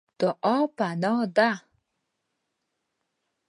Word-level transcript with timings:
دعا 0.19 0.57
پناه 0.77 1.13
ده. 1.35 1.49